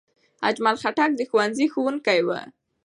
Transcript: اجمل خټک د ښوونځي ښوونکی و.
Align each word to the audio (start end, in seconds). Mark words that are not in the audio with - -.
اجمل 0.49 0.75
خټک 0.81 1.11
د 1.15 1.21
ښوونځي 1.29 1.67
ښوونکی 1.73 2.19
و. 2.23 2.29